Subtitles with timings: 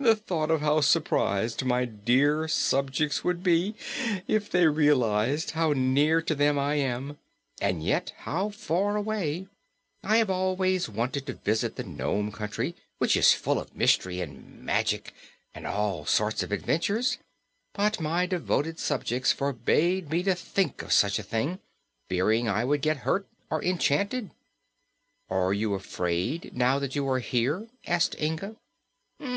[0.00, 3.76] "The thought of how surprised my dear subjects would be
[4.26, 7.18] if they realized how near to them I am,
[7.60, 9.46] and yet how far away.
[10.02, 14.60] I have always wanted to visit the Nome Country, which is full of mystery and
[14.64, 15.14] magic
[15.54, 17.18] and all sorts of adventures,
[17.74, 21.60] but my devoted subjects forbade me to think of such a thing,
[22.08, 24.32] fearing I would get hurt or enchanted."
[25.30, 28.56] "Are you afraid, now that you are here?" asked Inga.